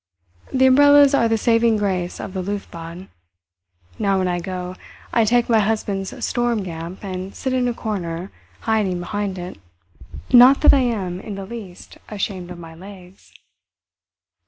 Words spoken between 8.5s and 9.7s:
hiding behind it.